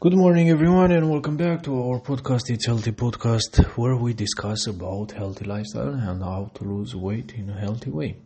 Good 0.00 0.14
morning, 0.14 0.48
everyone, 0.48 0.92
and 0.92 1.10
welcome 1.10 1.36
back 1.36 1.64
to 1.64 1.74
our 1.82 1.98
podcast. 1.98 2.50
It's 2.50 2.66
Healthy 2.66 2.92
Podcast, 2.92 3.58
where 3.76 3.96
we 3.96 4.14
discuss 4.14 4.68
about 4.68 5.10
healthy 5.10 5.44
lifestyle 5.44 5.88
and 5.92 6.22
how 6.22 6.52
to 6.54 6.62
lose 6.62 6.94
weight 6.94 7.34
in 7.34 7.50
a 7.50 7.58
healthy 7.58 7.90
way. 7.90 8.16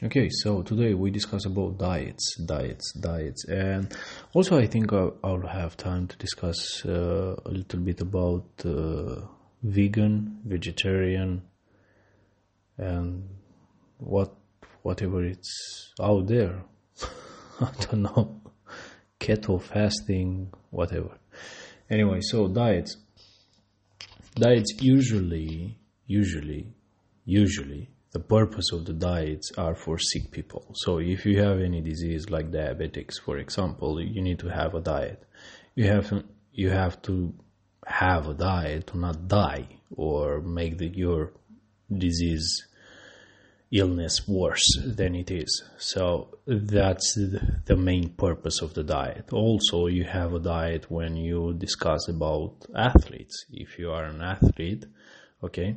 Okay, 0.00 0.28
so 0.30 0.62
today 0.62 0.94
we 0.94 1.10
discuss 1.10 1.44
about 1.44 1.76
diets, 1.76 2.36
diets, 2.46 2.92
diets, 2.92 3.44
and 3.48 3.92
also 4.32 4.60
I 4.60 4.68
think 4.68 4.92
I'll, 4.92 5.44
have 5.44 5.76
time 5.76 6.06
to 6.06 6.16
discuss 6.18 6.86
uh, 6.86 7.34
a 7.44 7.50
little 7.50 7.80
bit 7.80 8.00
about 8.00 8.46
uh, 8.64 9.22
vegan, 9.64 10.38
vegetarian, 10.44 11.42
and 12.76 13.28
what 13.96 14.36
whatever 14.82 15.24
it's 15.24 15.92
out 16.00 16.28
there. 16.28 16.62
I 17.60 17.72
don't 17.80 18.02
know, 18.02 18.40
keto 19.18 19.60
fasting, 19.60 20.52
whatever. 20.70 21.18
Anyway, 21.90 22.20
so 22.20 22.48
diets. 22.48 22.96
Diets 24.34 24.74
usually, 24.80 25.78
usually, 26.06 26.74
usually 27.24 27.90
the 28.12 28.20
purpose 28.20 28.72
of 28.72 28.86
the 28.86 28.92
diets 28.92 29.52
are 29.58 29.74
for 29.74 29.98
sick 29.98 30.30
people. 30.30 30.64
So 30.74 30.98
if 30.98 31.26
you 31.26 31.42
have 31.42 31.60
any 31.60 31.80
disease 31.80 32.30
like 32.30 32.50
diabetics, 32.50 33.20
for 33.22 33.38
example, 33.38 34.00
you 34.00 34.22
need 34.22 34.38
to 34.40 34.48
have 34.48 34.74
a 34.74 34.80
diet. 34.80 35.22
You 35.74 35.86
have 35.86 36.24
you 36.52 36.70
have 36.70 37.00
to 37.02 37.34
have 37.86 38.28
a 38.28 38.34
diet 38.34 38.88
to 38.88 38.98
not 38.98 39.28
die 39.28 39.68
or 39.90 40.40
make 40.40 40.78
the, 40.78 40.88
your 40.88 41.32
disease 41.90 42.67
illness 43.70 44.26
worse 44.26 44.66
than 44.84 45.14
it 45.14 45.30
is. 45.30 45.62
So 45.76 46.38
that's 46.46 47.14
the 47.14 47.76
main 47.76 48.10
purpose 48.10 48.62
of 48.62 48.74
the 48.74 48.82
diet. 48.82 49.32
Also, 49.32 49.86
you 49.86 50.04
have 50.04 50.32
a 50.32 50.38
diet 50.38 50.90
when 50.90 51.16
you 51.16 51.54
discuss 51.54 52.08
about 52.08 52.66
athletes. 52.74 53.44
If 53.50 53.78
you 53.78 53.90
are 53.90 54.04
an 54.04 54.22
athlete, 54.22 54.86
okay, 55.42 55.76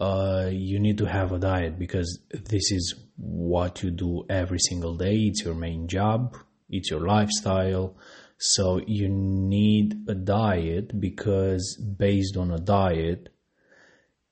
uh, 0.00 0.48
you 0.50 0.80
need 0.80 0.98
to 0.98 1.06
have 1.06 1.32
a 1.32 1.38
diet 1.38 1.78
because 1.78 2.20
this 2.30 2.72
is 2.72 2.94
what 3.16 3.82
you 3.82 3.90
do 3.90 4.24
every 4.28 4.58
single 4.58 4.96
day. 4.96 5.14
It's 5.14 5.44
your 5.44 5.54
main 5.54 5.86
job, 5.86 6.36
it's 6.68 6.90
your 6.90 7.00
lifestyle. 7.00 7.96
So 8.38 8.80
you 8.86 9.08
need 9.08 10.08
a 10.08 10.14
diet 10.14 10.98
because 11.00 11.80
based 11.98 12.36
on 12.36 12.50
a 12.50 12.58
diet, 12.58 13.28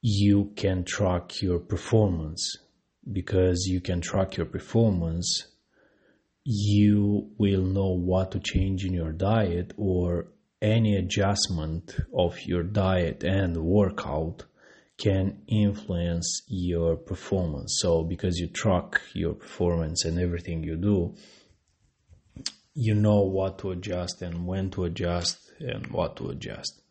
you 0.02 0.52
can 0.56 0.84
track 0.84 1.40
your 1.40 1.60
performance. 1.60 2.56
Because 3.10 3.64
you 3.66 3.80
can 3.80 4.00
track 4.00 4.36
your 4.36 4.46
performance, 4.46 5.46
you 6.44 7.30
will 7.38 7.62
know 7.62 7.90
what 7.90 8.32
to 8.32 8.40
change 8.40 8.84
in 8.84 8.92
your 8.92 9.12
diet 9.12 9.72
or 9.76 10.28
any 10.60 10.96
adjustment 10.96 11.96
of 12.16 12.40
your 12.42 12.62
diet 12.62 13.24
and 13.24 13.56
workout 13.56 14.44
can 14.98 15.42
influence 15.48 16.42
your 16.46 16.96
performance. 16.96 17.78
So, 17.80 18.04
because 18.04 18.38
you 18.38 18.46
track 18.46 19.00
your 19.14 19.34
performance 19.34 20.04
and 20.04 20.18
everything 20.20 20.62
you 20.62 20.76
do, 20.76 21.14
you 22.74 22.94
know 22.94 23.22
what 23.22 23.58
to 23.58 23.72
adjust 23.72 24.22
and 24.22 24.46
when 24.46 24.70
to 24.70 24.84
adjust 24.84 25.38
and 25.58 25.88
what 25.88 26.16
to 26.16 26.28
adjust. 26.30 26.81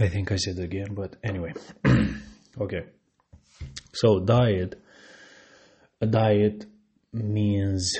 I 0.00 0.08
think 0.08 0.32
I 0.32 0.36
said 0.36 0.58
again, 0.58 0.94
but 0.94 1.16
anyway. 1.22 1.52
okay. 2.60 2.84
So, 3.92 4.18
diet. 4.20 4.80
A 6.00 6.06
diet 6.06 6.64
means 7.12 7.98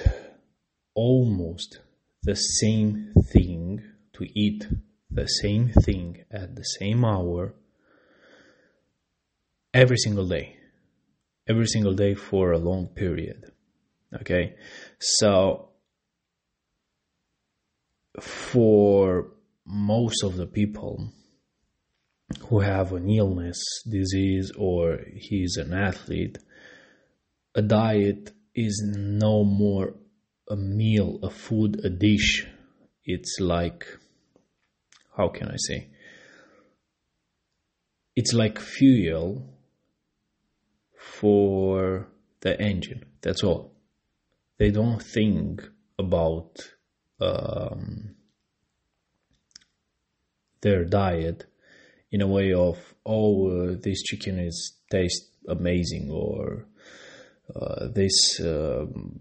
almost 0.95 1.81
the 2.23 2.35
same 2.35 3.13
thing 3.35 3.83
to 4.15 4.25
eat 4.35 4.67
the 5.11 5.27
same 5.27 5.73
thing 5.85 6.25
at 6.31 6.57
the 6.57 6.63
same 6.63 7.05
hour 7.05 7.55
every 9.75 9.99
single 9.99 10.27
day. 10.27 10.57
Every 11.47 11.67
single 11.67 11.93
day 11.93 12.15
for 12.15 12.53
a 12.53 12.59
long 12.59 12.87
period. 12.87 13.53
Okay? 14.23 14.55
So, 14.99 15.69
for 18.19 19.33
most 19.67 20.25
of 20.25 20.37
the 20.37 20.47
people 20.47 21.13
who 22.49 22.61
have 22.61 22.93
an 22.93 23.09
illness, 23.09 23.63
disease, 23.89 24.53
or 24.57 25.01
he's 25.15 25.57
an 25.57 25.73
athlete, 25.73 26.39
a 27.55 27.63
diet 27.63 28.33
is 28.55 28.83
no 28.85 29.45
more 29.45 29.95
a 30.49 30.57
meal, 30.57 31.19
a 31.23 31.31
food, 31.31 31.81
a 31.85 31.91
dish. 31.91 32.47
It's 33.05 33.39
like 33.41 33.85
how 35.21 35.29
can 35.29 35.49
I 35.49 35.57
say? 35.57 35.89
It's 38.17 38.33
like 38.33 38.59
fuel 38.59 39.45
for 40.97 42.09
the 42.41 42.59
engine. 42.59 43.05
That's 43.21 43.45
all. 43.45 43.77
They 44.59 44.71
don't 44.71 45.03
think 45.03 45.63
about 45.99 46.59
um, 47.21 48.15
their 50.63 50.85
diet 50.85 51.50
in 52.11 52.21
a 52.21 52.27
way 52.27 52.53
of 52.53 52.77
oh 53.07 53.49
uh, 53.49 53.77
this 53.83 54.03
chicken 54.03 54.39
is 54.39 54.75
taste 54.91 55.29
amazing 55.49 56.11
or 56.11 56.67
uh, 57.55 57.89
this 57.89 58.41
um, 58.41 59.21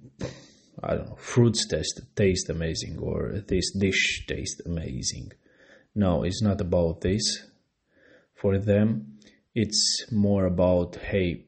I 0.84 0.96
don't 0.96 1.10
know 1.10 1.16
fruits 1.16 1.68
taste 1.68 2.02
taste 2.16 2.50
amazing 2.50 3.00
or 3.00 3.44
this 3.48 3.72
dish 3.78 4.26
taste 4.28 4.62
amazing 4.66 5.32
no, 5.96 6.24
it's 6.24 6.42
not 6.42 6.62
about 6.62 7.02
this. 7.02 7.46
For 8.36 8.58
them, 8.58 9.18
it's 9.54 10.06
more 10.12 10.46
about, 10.46 10.96
hey, 10.96 11.46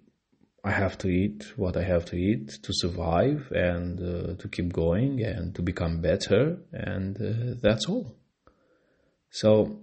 I 0.63 0.71
have 0.71 0.97
to 0.99 1.07
eat 1.07 1.53
what 1.55 1.77
I 1.77 1.83
have 1.83 2.05
to 2.05 2.15
eat 2.15 2.59
to 2.63 2.73
survive 2.73 3.51
and 3.51 3.99
uh, 3.99 4.33
to 4.35 4.47
keep 4.49 4.73
going 4.73 5.23
and 5.23 5.55
to 5.55 5.61
become 5.61 6.01
better, 6.01 6.57
and 6.71 7.15
uh, 7.17 7.55
that's 7.61 7.87
all. 7.87 8.15
So, 9.29 9.79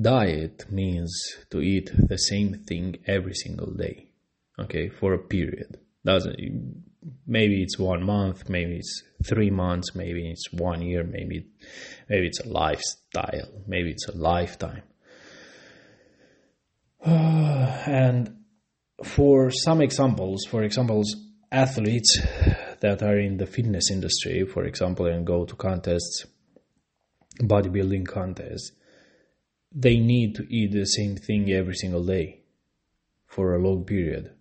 diet 0.00 0.64
means 0.70 1.12
to 1.50 1.60
eat 1.60 1.90
the 1.94 2.18
same 2.18 2.64
thing 2.66 2.96
every 3.06 3.34
single 3.34 3.72
day, 3.72 4.10
okay, 4.58 4.88
for 4.88 5.14
a 5.14 5.18
period. 5.18 5.78
Doesn't 6.04 6.84
maybe 7.26 7.62
it's 7.62 7.78
one 7.78 8.04
month, 8.04 8.48
maybe 8.48 8.76
it's 8.76 9.02
three 9.26 9.50
months, 9.50 9.94
maybe 9.94 10.30
it's 10.30 10.52
one 10.52 10.82
year, 10.82 11.04
maybe 11.04 11.46
maybe 12.08 12.26
it's 12.26 12.40
a 12.40 12.48
lifestyle, 12.48 13.62
maybe 13.66 13.90
it's 13.90 14.08
a 14.08 14.16
lifetime. 14.16 14.82
and 17.04 18.36
for 19.02 19.50
some 19.50 19.80
examples, 19.82 20.44
for 20.44 20.62
examples, 20.62 21.14
athletes 21.52 22.18
that 22.80 23.02
are 23.02 23.18
in 23.18 23.36
the 23.36 23.46
fitness 23.46 23.90
industry, 23.90 24.44
for 24.44 24.64
example, 24.64 25.06
and 25.06 25.26
go 25.26 25.44
to 25.44 25.54
contests, 25.54 26.26
bodybuilding 27.40 28.06
contests, 28.06 28.72
they 29.74 29.98
need 29.98 30.36
to 30.36 30.46
eat 30.48 30.70
the 30.70 30.84
same 30.84 31.16
thing 31.16 31.50
every 31.50 31.74
single 31.74 32.04
day 32.04 32.40
for 33.26 33.54
a 33.54 33.58
long 33.58 33.84
period. 33.84 34.32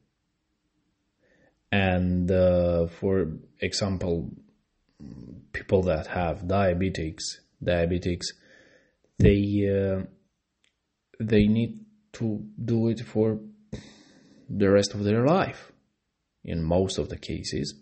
And 1.71 2.29
uh, 2.29 2.85
for 2.87 3.31
example 3.59 4.31
people 5.51 5.81
that 5.83 6.07
have 6.07 6.41
diabetics 6.41 7.23
diabetics 7.63 8.27
they 9.17 9.41
uh, 9.67 10.03
they 11.19 11.47
need 11.47 11.79
to 12.13 12.45
do 12.63 12.89
it 12.89 12.99
for 13.01 13.39
the 14.49 14.69
rest 14.69 14.93
of 14.93 15.03
their 15.03 15.25
life 15.25 15.71
in 16.43 16.61
most 16.61 16.97
of 16.99 17.09
the 17.09 17.17
cases. 17.17 17.73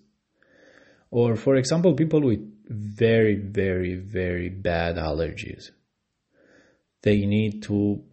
Or 1.09 1.35
for 1.35 1.56
example 1.56 1.93
people 1.93 2.22
with 2.22 2.40
very 2.70 3.35
very 3.35 3.96
very 3.96 4.47
bad 4.47 4.96
allergies 4.96 5.72
they 7.01 7.25
need 7.25 7.63
to 7.63 8.03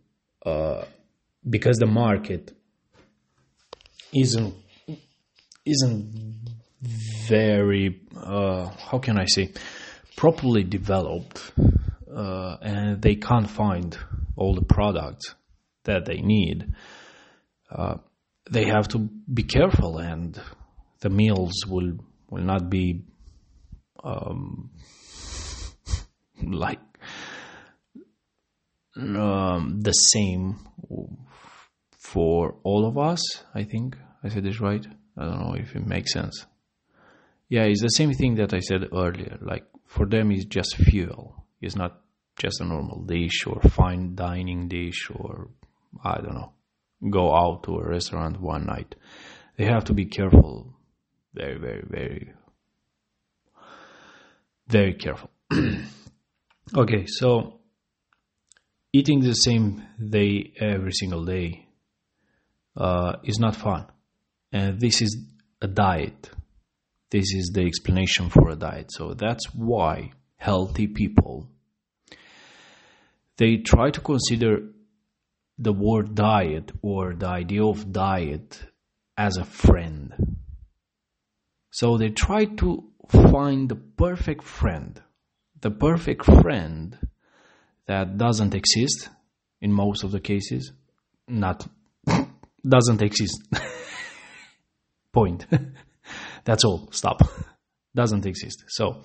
uh, 0.45 0.85
because 1.49 1.79
the 1.79 1.87
market 1.87 2.53
isn't 4.15 4.55
isn't 5.65 6.39
very 7.29 8.01
uh, 8.17 8.69
how 8.69 8.99
can 8.99 9.19
I 9.19 9.27
say 9.27 9.53
properly 10.17 10.65
developed, 10.65 11.53
uh, 12.13 12.57
and 12.61 13.01
they 13.01 13.15
can't 13.15 13.49
find 13.49 13.97
all 14.37 14.55
the 14.55 14.65
products 14.65 15.35
that 15.85 16.07
they 16.07 16.21
need. 16.21 16.75
Uh, 17.71 17.99
they 18.51 18.65
have 18.65 18.89
to 18.89 18.99
be 19.33 19.45
careful, 19.45 19.99
and 19.99 20.41
the 21.01 21.11
meals 21.11 21.65
will 21.67 21.93
will 22.31 22.43
not 22.43 22.69
be 22.69 23.05
um, 24.03 24.71
like 26.43 26.81
um, 28.99 29.81
the 29.81 29.93
same 29.93 30.57
for 31.99 32.57
all 32.65 32.87
of 32.87 32.99
us. 32.99 33.23
I 33.55 33.65
think 33.65 33.97
I 34.23 34.29
said 34.29 34.45
this 34.45 34.61
right. 34.61 34.85
I 35.17 35.25
don't 35.25 35.41
know 35.41 35.55
if 35.55 35.75
it 35.75 35.87
makes 35.87 36.13
sense. 36.13 36.47
yeah, 37.49 37.63
it's 37.65 37.83
the 37.83 37.89
same 37.89 38.13
thing 38.13 38.37
that 38.37 38.53
I 38.53 38.61
said 38.61 38.89
earlier. 38.93 39.39
Like 39.41 39.65
for 39.87 40.07
them, 40.07 40.31
it's 40.33 40.45
just 40.45 40.77
fuel. 40.77 41.45
It's 41.61 41.77
not 41.77 42.01
just 42.39 42.61
a 42.61 42.65
normal 42.65 43.03
dish 43.03 43.47
or 43.47 43.61
fine 43.61 44.15
dining 44.15 44.69
dish 44.69 45.11
or 45.15 45.49
I 46.05 46.21
don't 46.21 46.35
know, 46.35 46.53
go 47.11 47.35
out 47.35 47.65
to 47.65 47.79
a 47.79 47.89
restaurant 47.89 48.41
one 48.41 48.67
night. 48.67 48.95
They 49.57 49.65
have 49.65 49.85
to 49.87 49.95
be 49.95 50.05
careful, 50.05 50.75
very, 51.35 51.59
very, 51.59 51.85
very, 51.89 52.33
very 54.69 54.95
careful. 54.95 55.31
okay, 56.77 57.07
so 57.07 57.58
eating 58.93 59.21
the 59.21 59.35
same 59.35 59.83
day 59.99 60.53
every 60.61 60.93
single 60.93 61.25
day 61.25 61.67
uh, 62.77 63.17
is 63.25 63.39
not 63.39 63.57
fun, 63.57 63.87
and 64.53 64.81
this 64.81 65.03
is 65.03 65.17
a 65.61 65.67
diet 65.69 66.31
this 67.11 67.33
is 67.33 67.51
the 67.55 67.63
explanation 67.63 68.29
for 68.29 68.51
a 68.51 68.57
diet. 68.57 68.93
So 68.93 69.15
that's 69.15 69.47
why 69.55 70.13
healthy 70.37 70.87
people 70.87 71.49
they 73.39 73.59
try 73.59 73.91
to 73.91 74.01
consider 74.01 74.59
the 75.59 75.73
word 75.73 76.15
diet 76.17 76.73
or 76.83 77.15
the 77.15 77.29
idea 77.29 77.65
of 77.65 77.93
diet 77.93 78.65
as 79.17 79.37
a 79.37 79.45
friend. 79.45 80.13
So 81.71 81.97
they 81.97 82.11
try 82.11 82.47
to 82.47 82.91
find 83.09 83.69
the 83.69 83.77
perfect 83.77 84.43
friend, 84.43 85.01
the 85.61 85.71
perfect 85.71 86.25
friend 86.25 86.99
that 87.89 88.19
doesn't 88.19 88.55
exist 88.55 89.09
in 89.61 89.73
most 89.73 90.05
of 90.05 90.13
the 90.13 90.21
cases, 90.21 90.73
not 91.27 91.67
doesn't 92.69 93.03
exist. 93.03 93.43
Point. 95.13 95.47
That's 96.45 96.65
all. 96.65 96.89
Stop. 96.93 97.23
Doesn't 97.95 98.27
exist. 98.27 98.65
So 98.69 99.03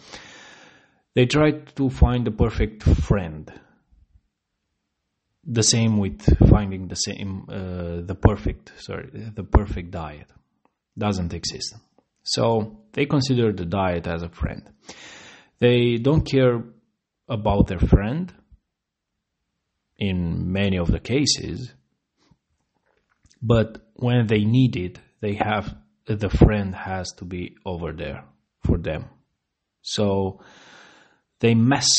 they 1.16 1.26
try 1.26 1.52
to 1.52 1.90
find 1.90 2.28
the 2.28 2.32
perfect 2.32 2.84
friend. 2.84 3.52
The 5.46 5.64
same 5.64 5.98
with 5.98 6.22
finding 6.50 6.88
the 6.88 6.96
same 6.96 7.46
uh, 7.50 8.06
the 8.06 8.16
perfect 8.16 8.72
sorry 8.78 9.10
the 9.36 9.44
perfect 9.44 9.92
diet 9.92 10.28
doesn't 10.98 11.34
exist. 11.34 11.76
So 12.24 12.86
they 12.94 13.06
consider 13.06 13.52
the 13.52 13.66
diet 13.66 14.08
as 14.08 14.24
a 14.24 14.30
friend. 14.30 14.70
They 15.60 15.98
don't 15.98 16.24
care 16.30 16.64
about 17.28 17.68
their 17.68 17.80
friend 17.80 18.34
in 19.98 20.52
many 20.52 20.78
of 20.78 20.92
the 20.92 21.00
cases, 21.00 21.74
but 23.42 23.80
when 23.96 24.28
they 24.28 24.44
need 24.46 24.76
it, 24.76 25.00
they 25.22 25.34
have 25.36 25.76
the 26.06 26.30
friend 26.30 26.76
has 26.76 27.12
to 27.14 27.26
be 27.26 27.56
over 27.66 27.94
there 27.94 28.26
for 28.66 28.78
them. 28.78 29.06
So 29.82 30.42
they 31.40 31.56
mess 31.56 31.90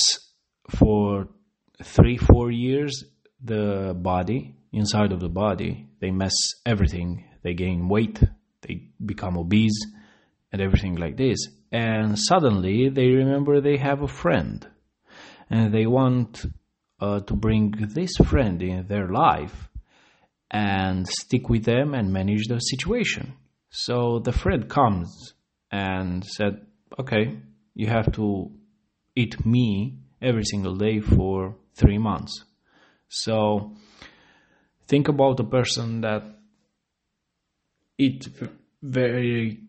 for 0.70 1.28
three, 1.82 2.16
four 2.16 2.50
years 2.50 3.04
the 3.42 3.94
body, 3.96 4.54
inside 4.72 5.12
of 5.12 5.20
the 5.20 5.28
body. 5.28 5.86
They 6.00 6.10
mess 6.10 6.34
everything. 6.66 7.24
They 7.42 7.54
gain 7.54 7.88
weight, 7.88 8.22
they 8.62 8.88
become 9.04 9.36
obese, 9.36 9.78
and 10.50 10.60
everything 10.62 10.96
like 10.96 11.16
this. 11.16 11.38
And 11.70 12.18
suddenly 12.18 12.88
they 12.88 13.08
remember 13.08 13.60
they 13.60 13.76
have 13.76 14.02
a 14.02 14.08
friend. 14.08 14.66
And 15.50 15.74
they 15.74 15.86
want 15.86 16.46
uh, 17.04 17.20
to 17.20 17.34
bring 17.34 17.70
this 17.98 18.12
friend 18.24 18.62
in 18.62 18.86
their 18.86 19.08
life 19.08 19.68
and 20.50 21.06
stick 21.06 21.48
with 21.48 21.64
them 21.64 21.94
and 21.94 22.12
manage 22.12 22.46
the 22.48 22.58
situation. 22.58 23.34
So 23.70 24.20
the 24.20 24.32
friend 24.32 24.68
comes 24.68 25.34
and 25.70 26.24
said, 26.24 26.66
okay, 26.98 27.36
you 27.74 27.88
have 27.88 28.12
to 28.12 28.50
eat 29.14 29.44
me 29.44 29.98
every 30.22 30.44
single 30.44 30.76
day 30.76 31.00
for 31.00 31.56
three 31.74 31.98
months. 31.98 32.44
So 33.08 33.72
think 34.86 35.08
about 35.08 35.40
a 35.40 35.44
person 35.44 36.00
that 36.02 36.22
eat 37.98 38.28
very 38.82 39.60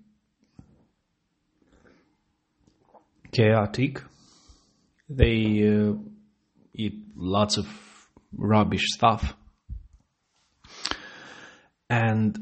chaotic. 3.31 4.01
They 5.09 5.37
uh, 5.67 5.93
eat 6.75 6.93
lots 7.15 7.57
of 7.57 7.67
rubbish 8.33 8.85
stuff. 8.91 9.35
And 11.89 12.37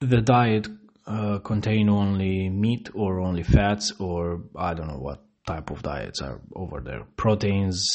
the 0.00 0.20
diet 0.20 0.68
uh, 1.06 1.38
contain 1.38 1.88
only 1.88 2.48
meat 2.48 2.90
or 2.94 3.20
only 3.20 3.42
fats 3.42 3.92
or 3.98 4.42
I 4.56 4.74
don't 4.74 4.88
know 4.88 4.98
what 4.98 5.22
type 5.46 5.70
of 5.70 5.82
diets 5.82 6.20
are 6.20 6.40
over 6.54 6.80
there. 6.80 7.04
Proteins, 7.16 7.86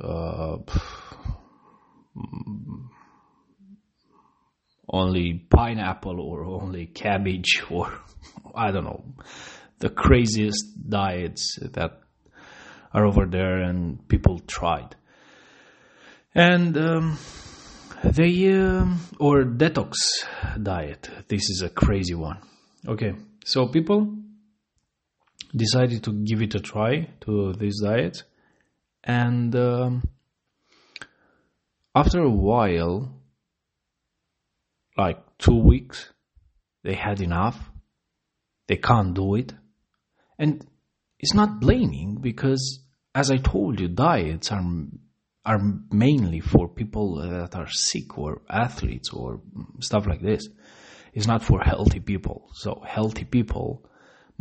uh, 0.00 0.58
only 4.88 5.46
pineapple 5.50 6.20
or 6.20 6.44
only 6.44 6.86
cabbage 6.86 7.62
or 7.70 7.92
I 8.54 8.70
don't 8.70 8.84
know 8.84 9.04
the 9.82 9.90
craziest 9.90 10.88
diets 10.88 11.58
that 11.60 12.01
are 12.94 13.06
over 13.06 13.26
there 13.26 13.62
and 13.62 14.06
people 14.08 14.38
tried. 14.40 14.96
And 16.34 16.76
um, 16.76 17.18
they 18.02 18.52
um, 18.52 19.00
or 19.20 19.44
detox 19.44 19.94
diet. 20.60 21.08
This 21.28 21.48
is 21.50 21.62
a 21.62 21.68
crazy 21.68 22.14
one. 22.14 22.38
Okay, 22.86 23.14
so 23.44 23.68
people 23.68 24.16
decided 25.54 26.02
to 26.04 26.12
give 26.12 26.42
it 26.42 26.54
a 26.54 26.60
try 26.60 27.08
to 27.20 27.52
this 27.52 27.80
diet, 27.80 28.24
and 29.04 29.54
um, 29.54 30.02
after 31.94 32.20
a 32.20 32.30
while, 32.30 33.14
like 34.96 35.18
two 35.38 35.58
weeks, 35.58 36.10
they 36.82 36.94
had 36.94 37.20
enough. 37.20 37.58
They 38.66 38.76
can't 38.76 39.14
do 39.14 39.34
it, 39.34 39.52
and 40.38 40.66
it's 41.18 41.34
not 41.34 41.60
blaming 41.60 42.18
because, 42.20 42.80
as 43.14 43.30
I 43.30 43.36
told 43.36 43.80
you, 43.80 43.88
diets 43.88 44.52
are 44.52 44.64
are 45.44 45.60
mainly 45.90 46.38
for 46.38 46.68
people 46.68 47.18
uh, 47.18 47.46
that 47.48 47.54
are 47.56 47.68
sick 47.68 48.16
or 48.16 48.42
athletes 48.48 49.10
or 49.10 49.40
stuff 49.80 50.06
like 50.06 50.22
this. 50.22 50.48
It's 51.12 51.26
not 51.26 51.42
for 51.42 51.60
healthy 51.60 52.00
people. 52.00 52.48
So 52.54 52.80
healthy 52.86 53.24
people 53.24 53.84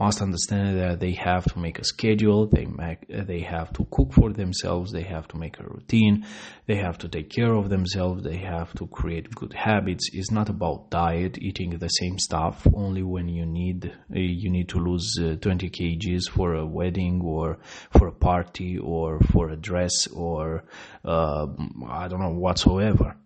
must 0.01 0.19
understand 0.19 0.79
that 0.79 0.99
they 0.99 1.11
have 1.11 1.45
to 1.45 1.59
make 1.59 1.77
a 1.77 1.83
schedule, 1.83 2.47
they 2.47 2.65
make, 2.65 3.05
they 3.07 3.41
have 3.41 3.71
to 3.71 3.85
cook 3.91 4.11
for 4.13 4.33
themselves, 4.33 4.91
they 4.91 5.03
have 5.03 5.27
to 5.27 5.37
make 5.37 5.59
a 5.59 5.63
routine, 5.63 6.25
they 6.65 6.77
have 6.77 6.97
to 6.97 7.07
take 7.07 7.29
care 7.29 7.53
of 7.53 7.69
themselves, 7.69 8.23
they 8.23 8.37
have 8.37 8.73
to 8.73 8.87
create 8.87 9.29
good 9.35 9.53
habits. 9.53 10.09
It's 10.11 10.31
not 10.31 10.49
about 10.49 10.89
diet, 10.89 11.37
eating 11.37 11.77
the 11.77 11.87
same 11.87 12.17
stuff 12.17 12.65
only 12.73 13.03
when 13.03 13.27
you 13.27 13.45
need 13.45 13.93
you 14.09 14.49
need 14.49 14.69
to 14.69 14.79
lose 14.79 15.07
uh, 15.21 15.35
20 15.39 15.69
kgs 15.69 16.23
for 16.29 16.55
a 16.55 16.65
wedding 16.65 17.21
or 17.23 17.59
for 17.91 18.07
a 18.07 18.17
party 18.29 18.79
or 18.79 19.19
for 19.31 19.49
a 19.51 19.55
dress 19.55 20.07
or 20.07 20.63
uh, 21.05 21.45
I 21.87 22.07
don't 22.07 22.21
know 22.21 22.39
whatsoever. 22.45 23.17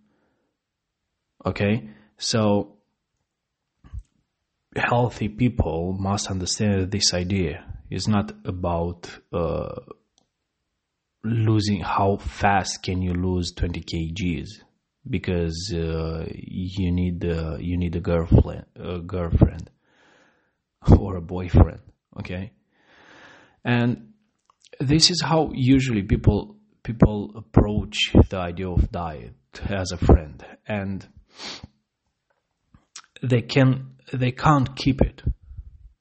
Okay, 1.45 1.89
so 2.17 2.74
healthy 4.75 5.29
people 5.29 5.95
must 5.99 6.29
understand 6.29 6.91
this 6.91 7.13
idea. 7.13 7.63
It's 7.89 8.07
not 8.07 8.33
about 8.45 9.09
uh, 9.31 9.75
losing 11.23 11.81
how 11.81 12.17
fast 12.17 12.83
can 12.83 13.01
you 13.01 13.13
lose 13.13 13.51
20 13.53 13.81
kgs 13.81 14.47
because 15.09 15.73
uh, 15.73 16.25
you 16.31 16.91
need 16.91 17.25
uh, 17.25 17.57
you 17.59 17.77
need 17.77 17.95
a 17.95 17.99
girlfriend 17.99 18.65
a 18.75 18.99
girlfriend 18.99 19.69
or 20.99 21.15
a 21.15 21.21
boyfriend 21.21 21.79
okay 22.19 22.51
and 23.63 24.13
this 24.79 25.09
is 25.09 25.21
how 25.21 25.51
usually 25.53 26.03
people 26.03 26.57
people 26.83 27.31
approach 27.35 28.11
the 28.29 28.37
idea 28.37 28.69
of 28.69 28.91
diet 28.91 29.33
as 29.67 29.91
a 29.91 29.97
friend 29.97 30.45
and 30.67 31.07
they 33.21 33.41
can 33.41 33.95
they 34.13 34.31
can't 34.31 34.75
keep 34.75 35.01
it. 35.01 35.23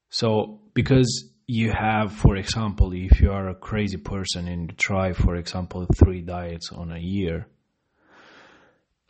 So 0.09 0.61
because 0.73 1.31
you 1.47 1.71
have, 1.71 2.11
for 2.11 2.35
example, 2.35 2.91
if 2.93 3.21
you 3.21 3.31
are 3.31 3.49
a 3.49 3.55
crazy 3.55 3.97
person 3.97 4.47
and 4.47 4.71
you 4.71 4.75
try, 4.77 5.13
for 5.13 5.35
example, 5.35 5.85
three 5.95 6.21
diets 6.21 6.71
on 6.71 6.91
a 6.91 6.99
year, 6.99 7.47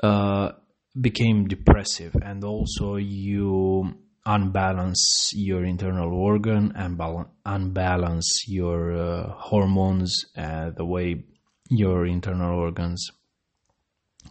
uh, 0.04 0.52
became 1.00 1.48
depressive, 1.48 2.16
and 2.22 2.44
also 2.44 2.96
you 2.98 3.96
unbalance 4.26 5.32
your 5.34 5.64
internal 5.64 6.14
organ 6.14 6.74
and 6.76 7.00
unbalance 7.46 8.44
your 8.48 8.98
uh, 8.98 9.30
hormones, 9.38 10.26
uh, 10.38 10.72
the 10.72 10.86
way 10.86 11.24
your 11.70 12.06
internal 12.06 12.58
organs 12.60 13.12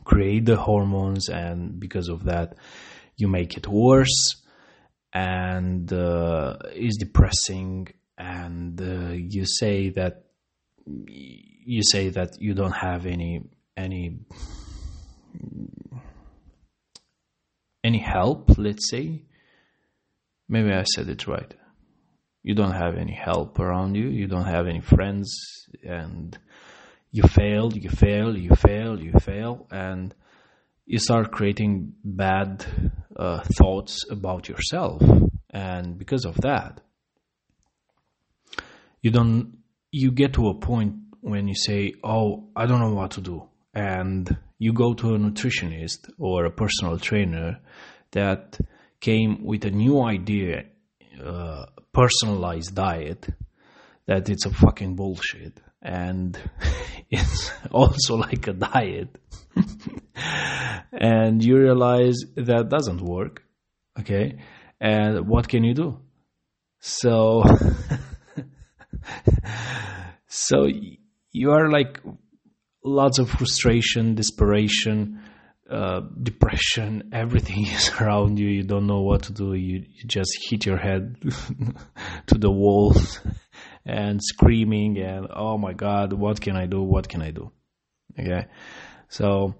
create 0.04 0.44
the 0.44 0.56
hormones, 0.56 1.28
and 1.28 1.78
because 1.78 2.08
of 2.08 2.24
that, 2.24 2.56
you 3.16 3.28
make 3.28 3.56
it 3.56 3.66
worse 3.68 4.36
and 5.12 5.92
uh, 5.92 6.56
is 6.74 6.96
depressing 6.96 7.88
and 8.18 8.80
uh, 8.80 9.12
you 9.12 9.44
say 9.46 9.90
that 9.90 10.24
you 10.86 11.82
say 11.82 12.10
that 12.10 12.30
you 12.38 12.54
don't 12.54 12.72
have 12.72 13.06
any 13.06 13.42
any 13.76 14.18
any 17.82 17.98
help 17.98 18.50
let's 18.58 18.90
say. 18.90 19.22
Maybe 20.48 20.72
i 20.72 20.82
said 20.82 21.08
it 21.08 21.26
right. 21.26 21.54
You 22.42 22.54
don't 22.54 22.72
have 22.72 22.96
any 22.96 23.14
help 23.14 23.58
around 23.58 23.94
you 23.94 24.08
you 24.08 24.26
don't 24.26 24.44
have 24.44 24.66
any 24.66 24.80
friends 24.80 25.32
and 25.82 26.36
you 27.10 27.22
fail 27.22 27.72
you 27.72 27.88
fail 27.88 28.36
you 28.36 28.54
fail 28.54 29.00
you 29.00 29.12
fail 29.20 29.66
and 29.70 30.14
you 30.84 30.98
start 30.98 31.30
creating 31.30 31.94
bad 32.04 32.66
uh, 33.16 33.42
thoughts 33.58 34.04
about 34.10 34.48
yourself. 34.48 35.02
And 35.50 35.98
because 35.98 36.24
of 36.24 36.36
that 36.42 36.80
you 39.04 39.10
don't 39.10 39.58
you 39.92 40.10
get 40.10 40.32
to 40.32 40.48
a 40.48 40.54
point 40.54 40.94
when 41.20 41.46
you 41.46 41.54
say 41.54 41.92
oh 42.02 42.48
i 42.56 42.64
don't 42.66 42.80
know 42.80 42.94
what 42.94 43.12
to 43.12 43.20
do. 43.20 43.46
And 43.74 44.36
you 44.58 44.72
go 44.72 44.94
to 44.94 45.14
a 45.14 45.18
nutritionist 45.18 46.10
or 46.18 46.46
a 46.46 46.50
personal 46.50 46.98
trainer 46.98 47.60
that 48.12 48.58
came 49.00 49.44
with 49.44 49.64
a 49.64 49.70
new 49.70 50.02
idea 50.02 50.64
uh, 51.22 51.66
personalized 51.92 52.74
diet 52.74 53.26
that 54.06 54.28
it's 54.30 54.46
a 54.46 54.50
fucking 54.50 54.94
bullshit 54.96 55.60
and 55.84 56.38
it's 57.10 57.52
also 57.70 58.16
like 58.16 58.48
a 58.48 58.52
diet. 58.52 59.16
And 60.92 61.44
you 61.44 61.58
realize 61.58 62.16
that 62.36 62.68
doesn't 62.68 63.00
work 63.02 63.44
okay? 63.98 64.38
And 64.80 65.28
what 65.28 65.48
can 65.48 65.64
you 65.64 65.74
do? 65.74 65.98
So 66.80 67.44
so 70.26 70.66
you 71.32 71.50
are 71.52 71.70
like 71.70 72.00
lots 72.84 73.18
of 73.18 73.30
frustration, 73.30 74.14
desperation, 74.14 75.20
uh, 75.70 76.00
depression. 76.22 77.10
Everything 77.12 77.66
is 77.66 77.90
around 77.90 78.38
you. 78.38 78.48
You 78.48 78.64
don't 78.64 78.86
know 78.86 79.00
what 79.00 79.24
to 79.24 79.32
do. 79.32 79.54
You, 79.54 79.84
you 79.88 80.04
just 80.06 80.30
hit 80.48 80.66
your 80.66 80.78
head 80.78 81.16
to 82.26 82.38
the 82.38 82.50
wall 82.50 82.94
and 83.84 84.20
screaming 84.22 84.98
and 84.98 85.26
oh 85.34 85.58
my 85.58 85.72
god, 85.72 86.12
what 86.12 86.40
can 86.40 86.56
I 86.56 86.66
do? 86.66 86.82
What 86.82 87.08
can 87.08 87.22
I 87.22 87.30
do? 87.30 87.52
Okay, 88.18 88.46
so 89.08 89.54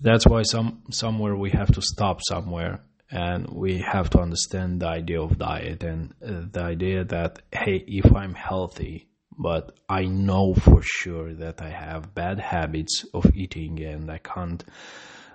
that's 0.00 0.26
why 0.26 0.42
some 0.42 0.82
somewhere 0.90 1.36
we 1.36 1.50
have 1.50 1.72
to 1.72 1.82
stop 1.82 2.20
somewhere 2.28 2.80
and 3.10 3.48
we 3.48 3.78
have 3.78 4.10
to 4.10 4.20
understand 4.20 4.80
the 4.80 4.86
idea 4.86 5.20
of 5.20 5.38
diet 5.38 5.82
and 5.82 6.12
uh, 6.24 6.42
the 6.50 6.60
idea 6.60 7.04
that 7.04 7.40
hey 7.52 7.84
if 7.86 8.12
i'm 8.14 8.34
healthy 8.34 9.08
but 9.38 9.78
i 9.88 10.04
know 10.04 10.54
for 10.54 10.82
sure 10.82 11.34
that 11.34 11.60
i 11.62 11.70
have 11.70 12.14
bad 12.14 12.38
habits 12.38 13.04
of 13.14 13.24
eating 13.34 13.82
and 13.82 14.10
i 14.10 14.18
can't 14.18 14.64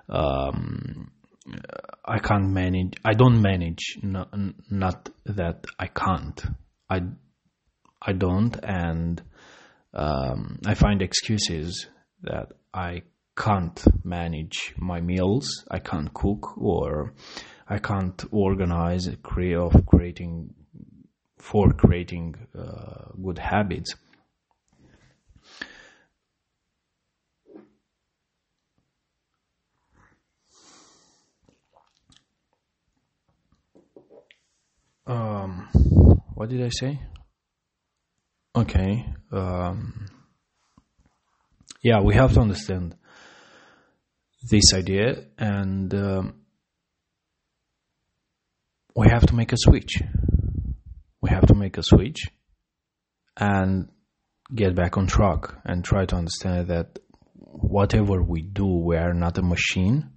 um, 0.08 1.10
i 2.04 2.18
can't 2.18 2.48
manage 2.48 2.94
i 3.04 3.12
don't 3.12 3.40
manage 3.40 3.98
not, 4.02 5.08
that 5.24 5.64
i 5.78 5.86
can't. 5.86 6.44
I 6.90 7.02
i 8.00 8.12
don't 8.12 8.56
and 8.62 9.22
um, 9.94 10.58
i 10.66 10.74
find 10.74 11.02
excuses 11.02 11.86
that 12.22 12.52
i 12.74 13.02
can't 13.36 13.82
manage 14.04 14.74
my 14.76 15.00
meals 15.00 15.64
i 15.70 15.78
can't 15.78 16.12
cook 16.12 16.58
or 16.58 17.14
I 17.72 17.78
can't 17.78 18.22
organize 18.30 19.08
create 19.22 19.56
of 19.56 19.86
creating 19.86 20.52
for 21.42 21.72
creating 21.72 22.36
uh, 22.56 23.10
good 23.20 23.38
habits. 23.38 23.96
Um, 35.04 35.68
what 36.34 36.48
did 36.48 36.62
I 36.62 36.68
say? 36.68 37.00
Okay. 38.54 39.04
Um, 39.32 40.06
yeah, 41.82 42.00
we 42.00 42.14
have 42.14 42.34
to 42.34 42.40
understand 42.40 42.94
this 44.48 44.72
idea 44.72 45.24
and. 45.36 45.92
Um, 45.92 46.34
we 48.94 49.08
have 49.08 49.26
to 49.26 49.34
make 49.34 49.52
a 49.52 49.56
switch. 49.56 50.02
We 51.22 51.30
have 51.30 51.46
to 51.46 51.54
make 51.54 51.78
a 51.78 51.82
switch 51.82 52.26
and 53.36 53.88
get 54.54 54.74
back 54.74 54.98
on 54.98 55.06
track 55.06 55.54
and 55.64 55.84
try 55.84 56.04
to 56.04 56.16
understand 56.16 56.68
that 56.68 56.98
whatever 57.34 58.22
we 58.22 58.42
do, 58.42 58.66
we 58.66 58.96
are 58.96 59.14
not 59.14 59.38
a 59.38 59.42
machine, 59.42 60.10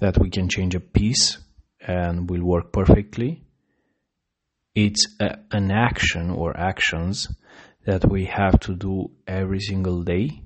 that 0.00 0.18
we 0.18 0.30
can 0.30 0.48
change 0.48 0.74
a 0.74 0.80
piece 0.80 1.38
and 1.80 2.28
will 2.28 2.42
work 2.44 2.72
perfectly. 2.72 3.44
It's 4.74 5.06
a, 5.20 5.36
an 5.50 5.70
action 5.70 6.30
or 6.30 6.56
actions 6.56 7.28
that 7.84 8.10
we 8.10 8.24
have 8.24 8.58
to 8.60 8.74
do 8.74 9.10
every 9.26 9.60
single 9.60 10.02
day 10.02 10.42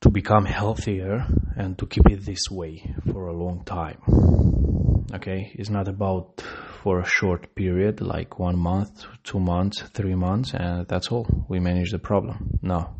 to 0.00 0.10
become 0.10 0.44
healthier 0.44 1.26
and 1.56 1.78
to 1.78 1.86
keep 1.86 2.08
it 2.10 2.24
this 2.24 2.50
way 2.50 2.94
for 3.12 3.28
a 3.28 3.32
long 3.32 3.64
time. 3.64 3.98
Okay, 5.14 5.52
it's 5.54 5.70
not 5.70 5.86
about 5.86 6.42
for 6.82 7.00
a 7.00 7.06
short 7.06 7.54
period 7.54 8.00
like 8.00 8.38
one 8.38 8.58
month, 8.58 9.04
two 9.22 9.38
months, 9.38 9.82
three 9.94 10.14
months, 10.14 10.52
and 10.52 10.86
that's 10.88 11.08
all. 11.08 11.46
We 11.48 11.60
manage 11.60 11.92
the 11.92 11.98
problem. 11.98 12.58
No, 12.60 12.90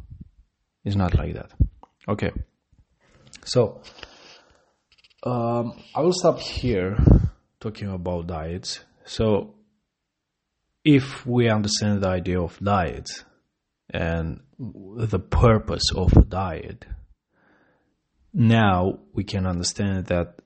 it's 0.85 0.97
not 0.97 1.15
like 1.15 1.35
that. 1.35 1.51
Okay, 2.09 2.31
so 3.45 3.83
um, 5.25 5.83
I 5.95 6.01
will 6.01 6.13
stop 6.13 6.39
here 6.39 6.97
talking 7.59 7.89
about 7.89 8.29
diets. 8.29 8.81
So, 9.05 9.55
if 10.85 11.27
we 11.27 11.49
understand 11.49 12.03
the 12.03 12.09
idea 12.09 12.41
of 12.41 12.59
diets 12.61 13.25
and 13.91 14.41
the 14.59 15.19
purpose 15.19 15.91
of 15.95 16.17
a 16.17 16.23
diet, 16.23 16.85
now 18.33 19.01
we 19.13 19.25
can 19.25 19.47
understand 19.47 20.07
that 20.07 20.41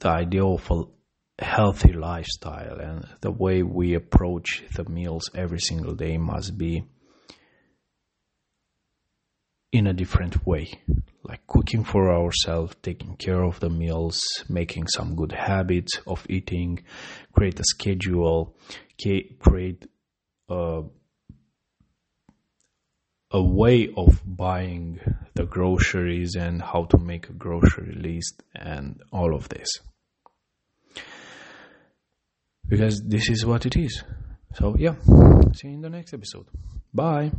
the 0.00 0.08
idea 0.08 0.44
of 0.44 0.70
a 0.70 1.44
healthy 1.44 1.92
lifestyle 1.92 2.78
and 2.78 3.06
the 3.20 3.30
way 3.30 3.62
we 3.62 3.94
approach 3.94 4.62
the 4.74 4.84
meals 4.84 5.30
every 5.34 5.60
single 5.60 5.94
day 5.94 6.18
must 6.18 6.58
be 6.58 6.84
in 9.72 9.86
a 9.86 9.92
different 9.92 10.46
way 10.46 10.68
like 11.22 11.46
cooking 11.46 11.84
for 11.84 12.12
ourselves 12.12 12.74
taking 12.82 13.16
care 13.16 13.42
of 13.42 13.60
the 13.60 13.70
meals 13.70 14.20
making 14.48 14.86
some 14.88 15.14
good 15.14 15.32
habits 15.32 15.98
of 16.06 16.26
eating 16.28 16.82
create 17.32 17.58
a 17.60 17.64
schedule 17.64 18.54
create 19.38 19.86
a 20.48 20.82
a 23.32 23.42
way 23.42 23.88
of 23.96 24.20
buying 24.24 24.98
the 25.34 25.44
groceries 25.44 26.34
and 26.34 26.60
how 26.60 26.84
to 26.84 26.98
make 26.98 27.28
a 27.28 27.32
grocery 27.32 27.94
list 27.94 28.42
and 28.56 29.00
all 29.12 29.34
of 29.34 29.48
this. 29.48 29.68
Because 32.70 33.02
this 33.02 33.28
is 33.28 33.44
what 33.44 33.66
it 33.66 33.76
is. 33.76 34.02
So, 34.54 34.76
yeah, 34.78 34.94
see 35.52 35.68
you 35.68 35.74
in 35.74 35.82
the 35.82 35.90
next 35.90 36.14
episode. 36.14 36.46
Bye. 36.94 37.32